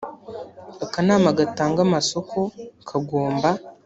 [0.83, 2.37] akanama gatanga amasoko
[2.87, 3.49] kagomba